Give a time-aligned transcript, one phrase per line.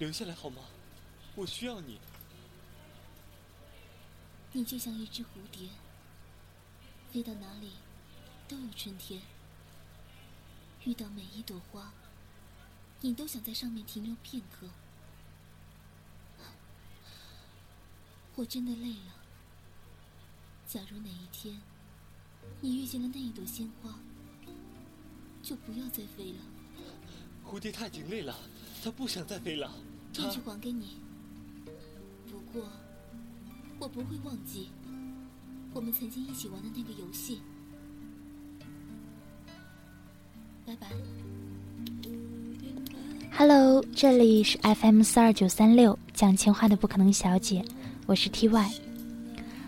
[0.00, 0.62] 留下来好吗？
[1.34, 2.00] 我需要你。
[4.50, 5.68] 你就像一只蝴蝶，
[7.12, 7.72] 飞到哪里
[8.48, 9.20] 都有春天。
[10.86, 11.92] 遇到每一朵花，
[13.02, 14.66] 你都想在上面停留片刻。
[18.36, 19.14] 我真的累了。
[20.66, 21.60] 假如哪一天
[22.62, 23.98] 你遇见了那一朵鲜花，
[25.42, 26.38] 就不要再飞了。
[27.44, 28.34] 蝴蝶它已经累了，
[28.82, 29.70] 它不想再飞了。
[30.12, 30.96] 这句还给你。
[32.30, 32.68] 不过，
[33.78, 34.68] 我不会忘记
[35.72, 37.40] 我们曾经一起玩的那个游戏。
[40.66, 40.88] 拜拜。
[43.32, 47.64] Hello，这里是 FM 四二九三六讲情话的不可能小姐，
[48.06, 48.70] 我是 TY。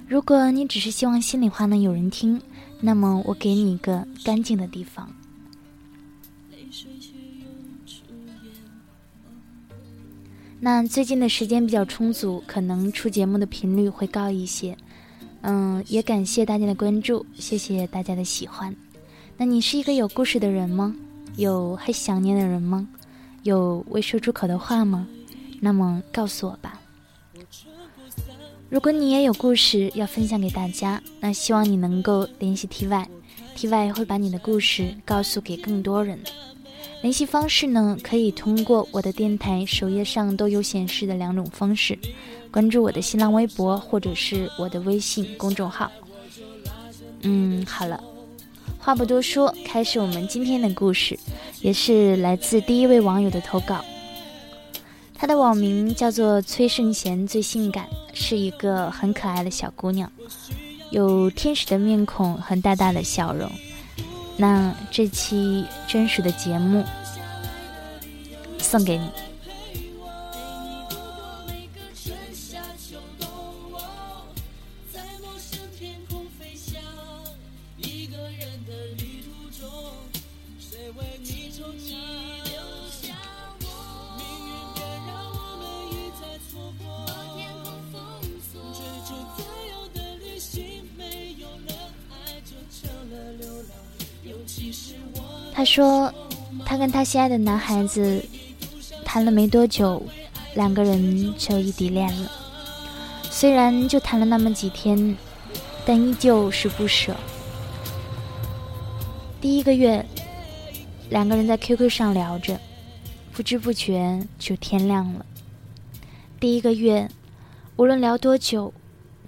[0.09, 2.41] 如果你只是希望心里话能有人听，
[2.81, 5.09] 那么我给你一个干净的地方。
[10.65, 14.77] 那最近的时间比较充足，可能出节目的频率会高一些。
[15.41, 18.73] 嗯，也感谢大家的关注，谢谢大家的喜欢。
[19.37, 20.95] 那你是一个有故事的人吗？
[21.35, 22.87] 有还想念的人吗？
[23.43, 25.09] 有未说出口的话吗？
[25.59, 26.81] 那么告诉我吧。
[28.71, 36.21] 如果你也有故事要分享给大家，那希望你能够联系 TY，TY 会把你的故事告诉给更多人。
[37.03, 41.99] 联系方式呢，可以通过我的电台首页上都有显示的两种方式：
[42.49, 45.91] 关注我的新浪微博，或者是我的微信公众号。
[47.23, 48.03] 嗯，好了，
[48.79, 51.19] 话不多说，开始我们今天的故事，
[51.61, 53.85] 也是来自第一位网友的投稿。
[55.13, 60.11] 他的网名叫做崔圣贤，最性感，是一个很可爱的小姑娘，
[60.91, 63.51] 有天使的面孔和大大的笑容。
[64.37, 66.83] 那这期真实的节目
[68.73, 69.05] 送给你。
[95.55, 96.13] 他说，
[96.65, 98.25] 他跟他心爱的男孩子
[99.13, 100.03] 谈了没多久，
[100.55, 102.33] 两个人就异地恋了。
[103.25, 105.15] 虽然就谈了那么几天，
[105.85, 107.15] 但依旧是不舍。
[109.39, 110.03] 第一个月，
[111.11, 112.59] 两个人在 QQ 上聊着，
[113.35, 115.27] 不知不觉就天亮了。
[116.41, 117.07] 第一个月，
[117.77, 118.73] 无论聊多久，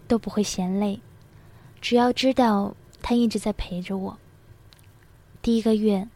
[0.09, 0.99] 都不会嫌累，
[1.83, 4.17] 只要知道他一直在陪着我。
[5.43, 6.09] 第一个月，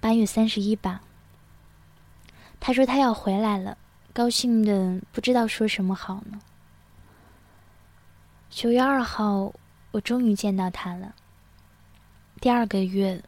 [0.00, 1.02] 八月三十一吧。
[2.64, 3.76] 他说他要回来了，
[4.12, 6.38] 高兴的不知道说什么好呢。
[8.48, 9.52] 九月二号，
[9.90, 11.12] 我终于见到他了。
[12.40, 13.20] 第二个月，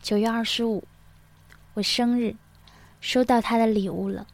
[0.00, 0.82] 九月二十五，
[1.74, 2.34] 我生日，
[3.02, 4.26] 收到他的礼物了。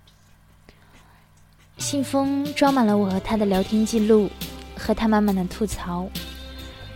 [1.77, 4.31] 信封装满了我和他的聊天记录，
[4.79, 6.09] 和他满满的吐槽。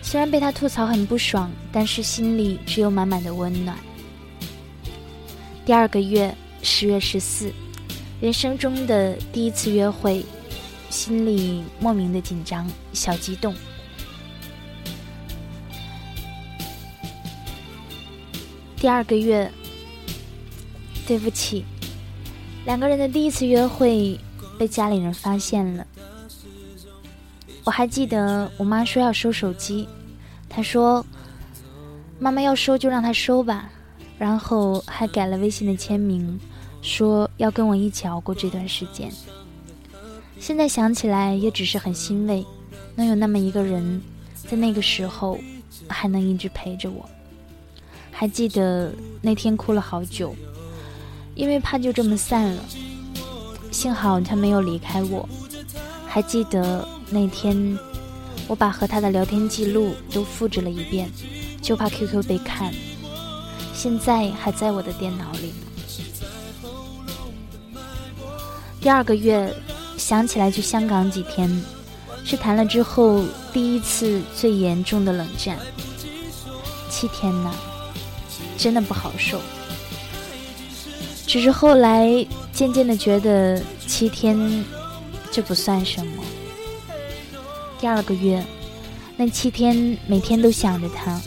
[0.01, 3.77] 虽然被他吐槽很不爽，但是心里只有满满的温暖。
[5.67, 6.33] 第二个月，
[6.63, 7.53] 十月十四，
[8.21, 10.25] 人生中的第一次约会，
[10.89, 13.55] 心里莫名的紧张，小激动。
[18.77, 19.51] 第二个月，
[21.07, 21.65] 对不起，
[22.65, 24.19] 两个人的第一次约会
[24.59, 25.87] 被家里人发现了。
[27.65, 29.87] 我还记得我妈说要收手机，
[30.49, 31.05] 她说
[32.19, 33.71] ：“妈妈要收就让她收吧。”
[34.19, 36.39] 然后还改了微信的签名，
[36.83, 39.11] 说要跟我一起熬过这段时间。
[40.39, 42.45] 现在想起来也只是很欣慰，
[42.95, 44.01] 能有那么一个人，
[44.49, 45.39] 在那个时候
[45.89, 47.09] 还能一直陪着我。
[48.11, 50.35] 还记得那天哭了好久，
[51.35, 52.65] 因为怕就这么散了。
[53.71, 55.29] 幸好他没有离开我。
[56.07, 56.87] 还记得。
[57.13, 57.77] 那天，
[58.47, 61.11] 我把和他的聊天记录都复制了一遍，
[61.61, 62.73] 就怕 QQ 被看。
[63.75, 65.53] 现在还在我的电脑里
[68.81, 69.55] 第二个月，
[69.99, 71.51] 想起来去香港几天，
[72.25, 73.23] 是谈了之后
[73.53, 75.59] 第一次最严重的冷战。
[76.89, 77.55] 七天呢，
[78.57, 79.39] 真的不好受。
[81.27, 84.65] 只是后来渐渐的觉得七天，
[85.31, 86.23] 这不算什么。
[87.79, 88.43] 第二个月，
[89.15, 91.21] 那七天每天都想着他，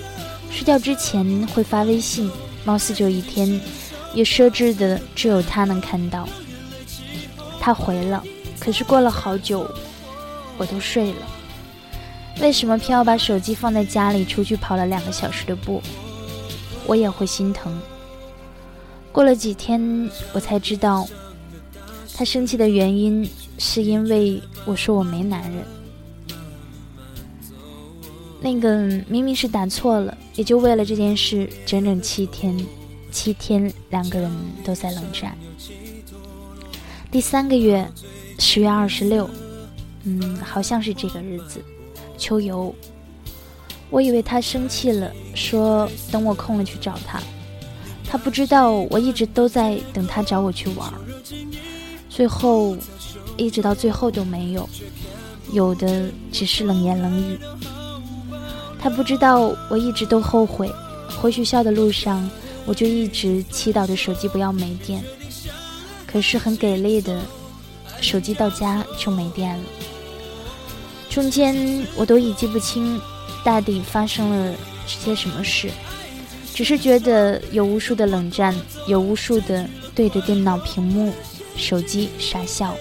[0.50, 2.30] 睡觉之前会发微信，
[2.66, 3.62] 貌似就一天，
[4.16, 6.28] 也设置的只有他能看到。
[7.66, 8.22] 他回了，
[8.60, 9.66] 可是过了好久，
[10.58, 11.22] 我都睡了。
[12.42, 15.82] 为什么偏要把手机放在家里，出去跑了两个小时的步？
[16.86, 17.74] 我也会心疼。
[19.14, 19.80] 过了几天，
[20.34, 21.08] 我才知道，
[22.14, 23.26] 他生气的原因
[23.58, 25.64] 是因为我说我没男人。
[28.42, 28.76] 那个
[29.08, 32.58] 明明是打错了，也就为了这件事，整整七天，
[33.10, 34.30] 七天两个人
[34.66, 35.38] 都在冷战。
[37.14, 37.88] 第三个月，
[38.40, 39.30] 十月二十六，
[40.04, 41.64] 嗯，好像是这个日子，
[42.18, 42.74] 秋游。
[43.92, 47.22] 我以为他生气了，说等我空了去找他。
[48.04, 50.92] 他不知道我一直都在等他找我去玩。
[52.10, 52.76] 最后，
[53.38, 54.68] 一直到最后都没有，
[55.52, 57.38] 有的只是冷言冷语。
[58.80, 60.68] 他不知道我一直都后悔，
[61.22, 62.28] 回学校的路上
[62.66, 65.04] 我就一直祈祷着手机不要没电。
[66.14, 67.20] 可是很给力的，
[68.00, 69.64] 手机到家就没电了。
[71.10, 73.02] 中间我都已记不清。
[73.44, 74.56] 大抵发生了
[74.88, 75.70] 些什么事？
[76.54, 78.56] 只是觉得有无数的冷战，
[78.88, 81.12] 有无数的对着电脑屏幕、
[81.58, 82.74] 手机傻笑，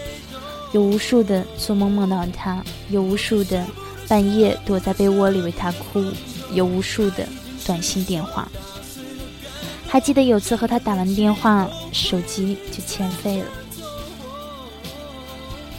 [0.71, 3.67] 有无数的做梦梦到他，有无数的
[4.07, 6.05] 半夜躲在被窝里为他哭，
[6.53, 7.27] 有无数的
[7.67, 8.49] 短信电话。
[9.93, 13.47] 还记得有次和他打完电话，手机就欠费了。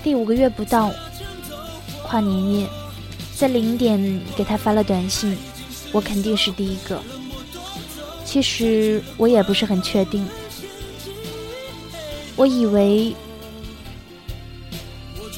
[0.04, 0.92] 第五个月不到，
[2.04, 2.70] 跨年夜。
[3.36, 5.36] 在零点给他发了短信，
[5.92, 7.02] 我肯定是第一个。
[8.24, 10.24] 其实我也不是很确定，
[12.36, 13.16] 我以为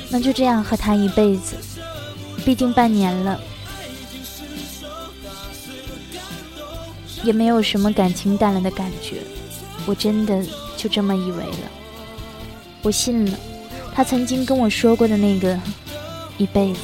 [0.10, 1.56] 能就这样和他一辈子，
[2.44, 3.40] 毕竟半年了，
[7.26, 9.18] 也没有什么感情淡了的感觉。
[9.86, 10.46] 我真的
[10.78, 11.72] 就这么以为了，
[12.82, 13.38] 我信了
[13.94, 15.60] 他曾经跟我说过的那个
[16.38, 16.80] 一辈子。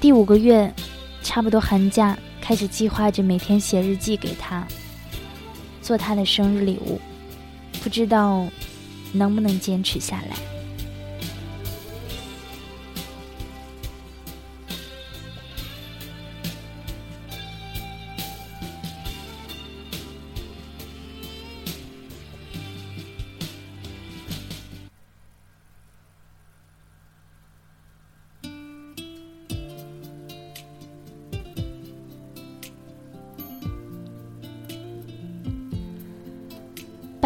[0.00, 0.72] 第五个月，
[1.22, 4.66] 差不多寒假，开始计划着每天写日记给他，
[5.82, 7.00] 做他的生日礼物，
[7.82, 8.46] 不知道
[9.12, 10.49] 能不能坚持下来。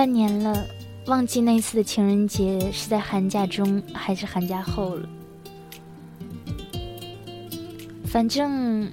[0.04, 0.66] 半年了，
[1.06, 5.08] 忘记那次的情人节是在寒假中还是寒假后了。
[8.04, 8.86] 反正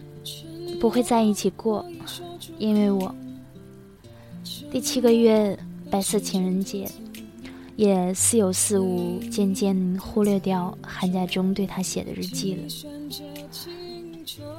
[0.80, 1.86] 不会在一起过，
[2.58, 3.14] 因为我
[4.72, 5.60] 第七个月
[5.90, 6.88] 白色情人节，
[7.76, 12.64] 也似有似无，渐渐忽略掉寒假中对他写的日记了，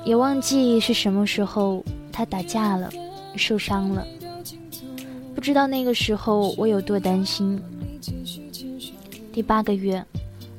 [0.04, 2.90] 也忘记是什么时候他打架了，
[3.36, 4.06] 受伤了。
[5.42, 7.60] 不知道那个时候我有多担心。
[9.32, 10.00] 第八个月，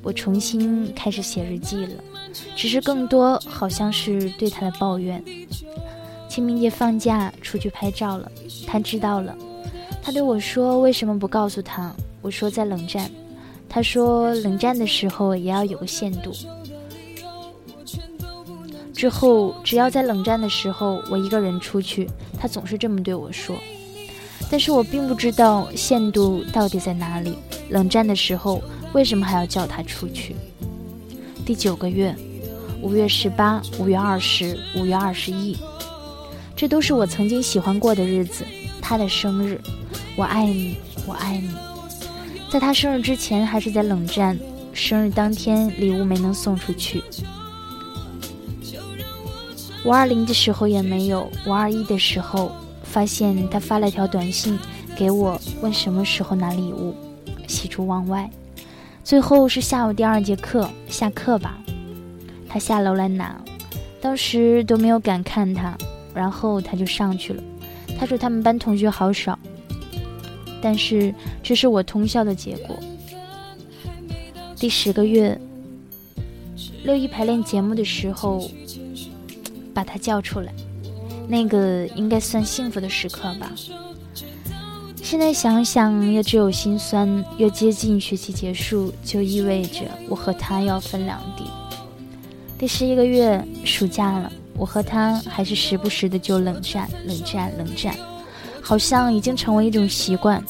[0.02, 2.04] 我重新开始写日记了，
[2.54, 5.24] 只是更多好像是对他的抱怨。
[6.28, 8.30] 清明节放假出去拍照了，
[8.68, 9.34] 他知道了，
[10.02, 13.10] 他对我说：“为什么不告诉他？”我说：“在冷战。”
[13.70, 16.34] 他说：“冷战的时候也要有个限度。”
[18.94, 22.06] 之后，只要在冷战的时候我一个人出去，
[22.38, 23.56] 他总是这么对我说。
[24.50, 27.38] 但是我并不知道限度到底在哪里。
[27.70, 28.62] 冷战的时候，
[28.94, 30.36] 为什么还要叫他出去？
[31.44, 32.16] 第九个月，
[32.82, 35.58] 五月十八、五月二十、五月二十一，
[36.56, 38.46] 这都是我曾经喜欢过的日子。
[38.80, 39.60] 他的生日，
[40.16, 41.50] 我爱你，我爱你。
[42.52, 44.38] 在他生日之前，还是在冷战。
[44.72, 47.04] 生日当天，礼物没能送出去。
[49.84, 52.52] 五二零的时候也没有，五二一的时候。
[52.94, 54.56] 发现他发了条短信
[54.96, 56.94] 给我，问什么时候拿礼物，
[57.48, 58.30] 喜出望外。
[59.04, 61.58] 最后是下午第二节课下课吧，
[62.48, 63.44] 他下楼来拿，
[64.00, 65.76] 当时都没有敢看他，
[66.14, 67.42] 然后他就上去了。
[67.98, 69.40] 他说他们班同学好少，
[70.62, 72.78] 但是这是我通宵的结果。
[74.56, 75.36] 第十个月，
[76.84, 78.48] 六一排练节目的时候，
[79.74, 80.54] 把他叫出来。
[81.34, 83.52] 那个应该算幸福的时刻吧。
[85.02, 87.25] 现在想想，也只有心酸。
[87.40, 91.46] 越接近学期结束，就意味着我和他要分两地。
[92.56, 97.96] 第十一个月，暑假了，我和他还是时不时的就冷战、冷战、冷战，
[98.62, 100.42] 好像已经成为一种习惯。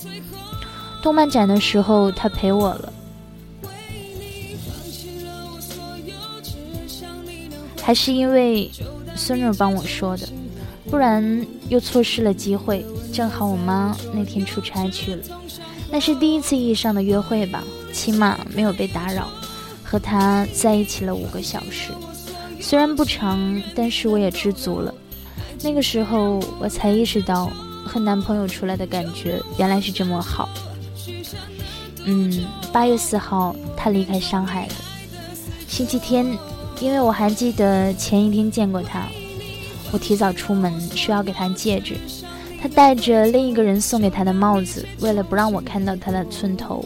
[1.02, 2.94] 动漫展的时候，他陪我了，
[7.82, 8.70] 还是因为
[9.16, 10.28] 孙女帮我说的，
[10.94, 12.86] 不然又错失了机会。
[13.12, 15.24] 正好我妈那天出差去了，
[15.90, 19.28] 那是第一次意义上的约会吧，起码没有被打扰，
[19.84, 21.92] 和他在一起了五个小时，
[22.60, 24.94] 虽然不长，但是我也知足了。
[25.64, 27.50] 那个时候我才意识到，
[27.84, 30.48] 和男朋友出来的感觉原来是这么好。
[32.06, 34.74] 嗯，八月四号，他离开上海了。
[35.68, 36.38] 星期天，
[36.80, 39.08] 因为我还记得前一天见过他，
[39.94, 41.96] 我提早出门说要给他戒指，
[42.60, 46.84] 他戴着另一个人送给他的帽子，为了不让我看到他的寸头。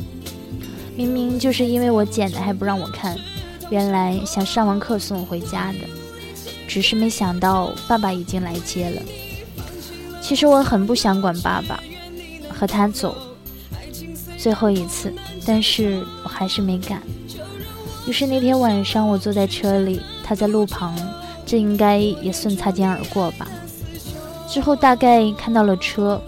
[0.98, 3.18] 明明就是因为我剪的，还不让我看。
[3.70, 5.80] 原来想上完课送我回家的，
[6.68, 9.02] 只是没想到爸爸已经来接了。
[10.22, 11.82] 其实我很不想管爸爸，
[12.50, 13.16] 和他走。
[14.38, 15.14] 最后一次，
[15.46, 17.02] 但是我还是没敢。
[18.06, 20.94] 于是那天晚上，我坐在车里，他在路旁，
[21.48, 23.48] 这应该也算擦肩而过吧。
[24.48, 26.22] 之后大概看到了车，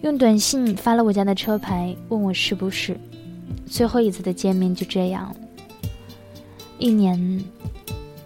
[0.00, 2.98] 用短信发了我家的车牌，问我是不是。
[3.66, 5.34] 最后一次的见面就这样。
[6.78, 7.44] 一年，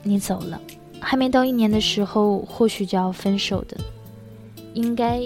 [0.04, 0.61] 你走了，
[1.00, 3.76] 还没到一年的时候，或许就要分手的，
[4.75, 5.21] 应该。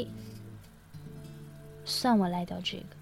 [1.84, 2.95] 算我来到这个。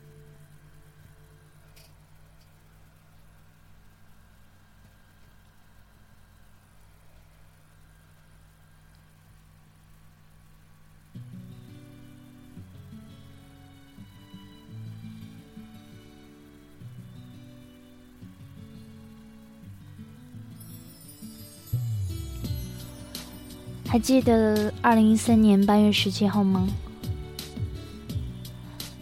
[23.95, 26.67] 还记得二零一三年八月十七号吗？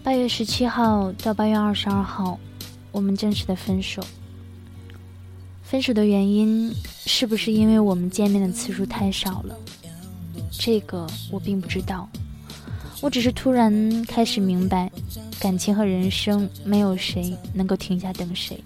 [0.03, 2.39] 八月十七号到八月二十二号，
[2.91, 4.05] 我们正式的分手。
[5.63, 6.71] 分手的原因
[7.07, 9.57] 是不是因为我们见面的次数太少了？
[10.51, 12.07] 这个我并不知道。
[13.01, 14.93] 我只是突然开始明白，
[15.41, 18.63] 感情和人生没有谁能够停下等谁。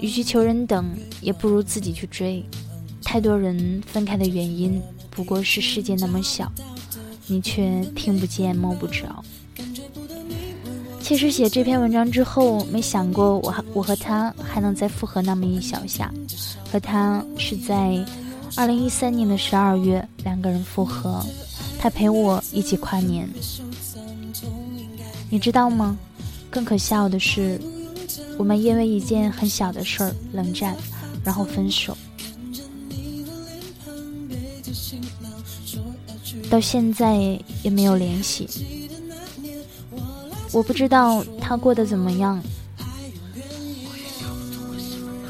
[0.00, 0.84] 与其求人等，
[1.20, 2.44] 也不如自己去追。
[3.04, 4.82] 太多人分开的原因
[5.16, 6.52] 不过是世界那么小，
[7.26, 9.24] 你却听不见摸不着。
[11.00, 16.12] 其实写这篇文章之后，没想过我我和他还能再复合那么一小下。
[16.70, 18.04] 和他是在
[18.56, 21.24] 二零一三年的十二月，两个人复合，
[21.78, 23.26] 他陪我一起跨年。
[25.30, 25.96] 你知道吗？
[26.50, 27.58] 更可笑的是，
[28.36, 30.76] 我们因为一件很小的事儿冷战，
[31.24, 31.95] 然后分手，
[36.50, 37.16] 到现在
[37.62, 38.48] 也没有联系。
[40.52, 42.42] 我不知道他过得怎么样，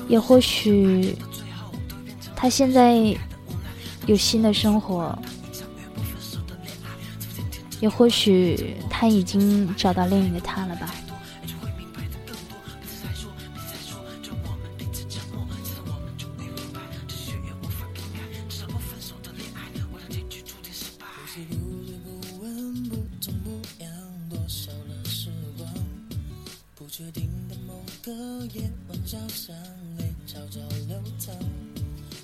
[0.08, 1.16] 也或许
[2.36, 3.16] 他现在
[4.06, 5.18] 有新的生活，
[7.80, 10.94] 也或许他已经找到另一个他了吧。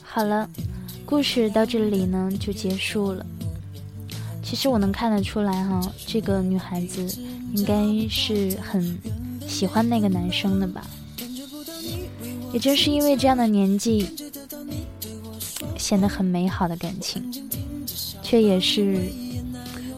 [0.02, 0.48] 好了，
[1.06, 3.24] 故事到这里呢就结束了。
[4.42, 7.06] 其实我能看得出来哈，这个女孩子
[7.54, 8.98] 应该是很
[9.48, 10.86] 喜欢那个男生的吧。
[12.52, 14.06] 也正是因为这样的年纪，
[15.78, 17.22] 显得很美好的感情，
[18.22, 19.10] 却也是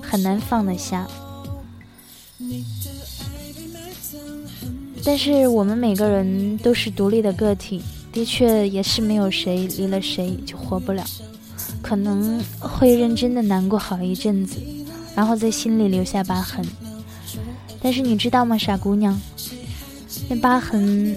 [0.00, 1.08] 很难放得下。
[5.04, 7.82] 但是我们每个人都是独立的个体。
[8.12, 11.04] 的确，也是没有谁离了谁就活不了，
[11.82, 14.60] 可能会认真的难过好一阵子，
[15.16, 16.64] 然后在心里留下疤痕。
[17.82, 19.20] 但是你知道吗，傻姑娘，
[20.28, 21.16] 那疤痕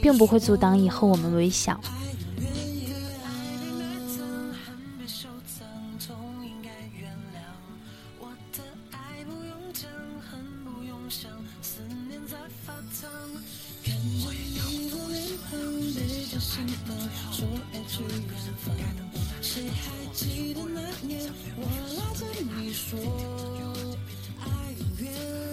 [0.00, 1.78] 并不会阻挡以后我们微笑。
[20.18, 21.88] 记得那年我。
[21.96, 22.98] 拉着你说
[24.40, 25.47] 爱永远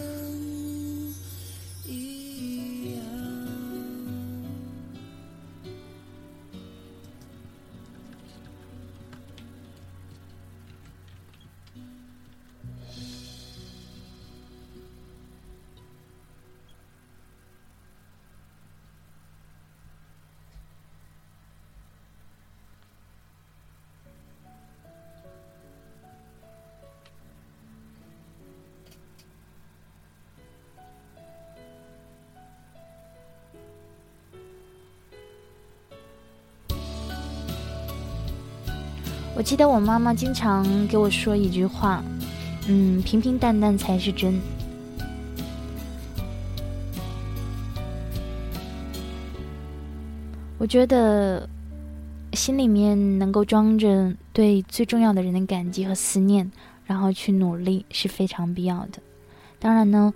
[39.37, 42.01] 我记得我妈妈经常给我说一句话，
[42.67, 44.39] 嗯，平平淡淡才是真。
[50.57, 51.47] 我觉得
[52.31, 56.49] 心里面能够装着对最重要的人的感激和思念，
[56.85, 58.99] 然后去努力是非常必要的。
[59.59, 60.13] 当然呢，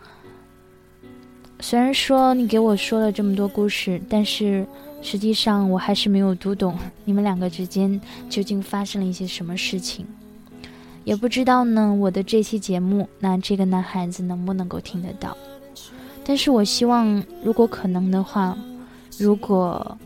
[1.60, 4.66] 虽然说你给我说了这么多故事，但是。
[5.02, 10.06] 实际上，我还是没有读懂你们两个之间究竟发生了一些什么事情，
[11.06, 11.94] 也不知道呢。
[11.94, 15.38] 我的这期节目，那这个男孩子能不能够听得到？
[16.26, 18.58] 但是我希望，如果可能的话，
[19.18, 19.98] 如果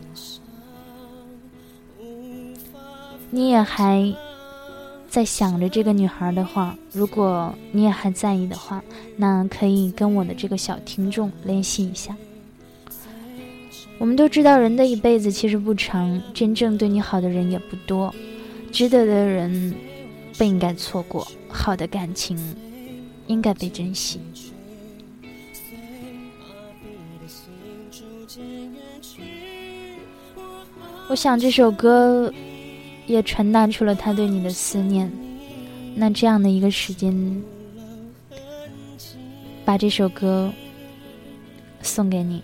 [3.32, 4.14] 你也还
[5.14, 8.82] 在想着这个女孩的话，如果你也还在意的话，
[9.16, 12.16] 那可以跟我的这个小听众联系一下。
[13.96, 18.12] 我们都知道，人的一辈子其实不长，真正对你好的人也不多，
[18.72, 19.72] 值得的人
[20.36, 22.36] 不应该错过，好的感情
[23.28, 24.18] 应该被珍惜。
[31.08, 32.32] 我想这首歌
[33.06, 35.10] 也传达出了他对你的思念。
[35.94, 37.42] 那这样的一个时间，
[39.64, 40.52] 把这首歌
[41.82, 42.42] 送给你。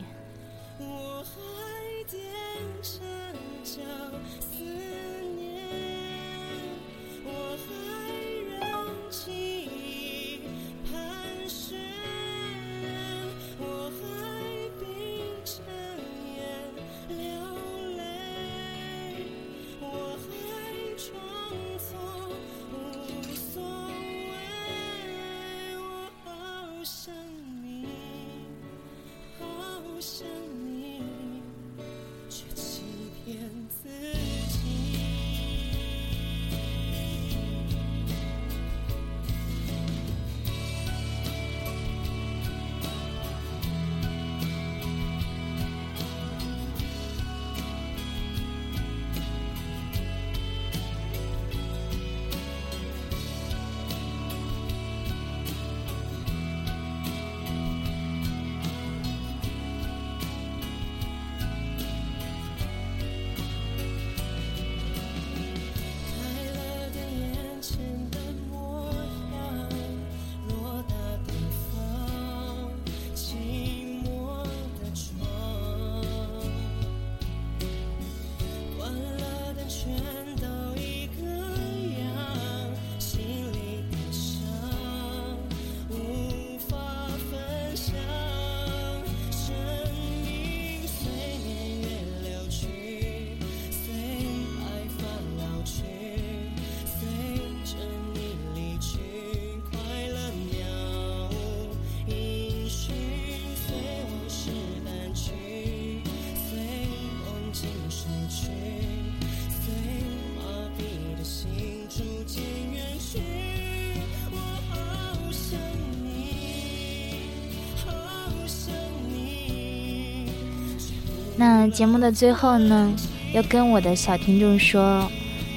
[121.40, 122.92] 那节目的最后呢，
[123.32, 125.10] 要跟我的小听众说，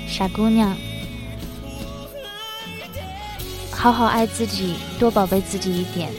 [0.07, 0.73] 傻姑娘，
[3.69, 6.09] 好好爱自己，多宝贝自己一点。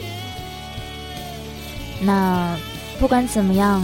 [1.99, 2.55] 那
[2.99, 3.83] 不管怎么样，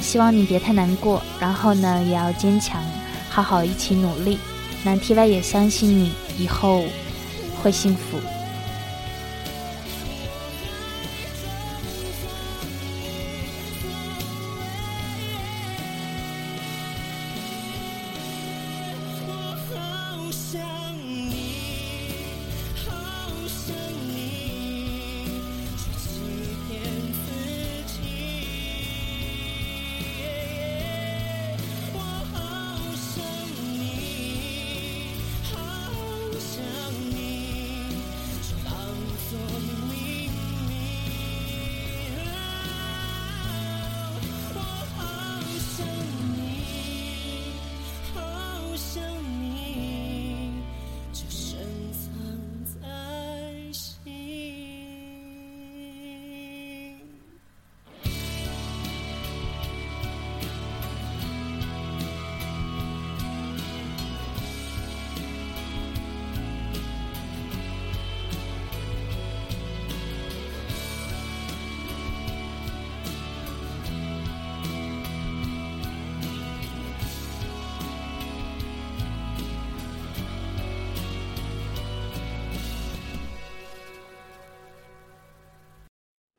[0.00, 2.82] 希望你别太难过，然后呢，也要坚强，
[3.28, 4.36] 好好一起努力。
[4.82, 6.82] 那 T Y 也相信你以后
[7.62, 8.18] 会幸福。